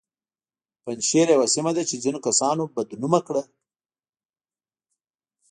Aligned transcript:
پنجشیر 0.83 1.27
یوه 1.35 1.47
سیمه 1.55 1.71
ده 1.75 1.83
چې 1.89 1.95
ځینو 2.03 2.19
کسانو 2.25 2.63
بد 2.75 2.89
نومه 3.01 3.19
کړه 3.27 3.43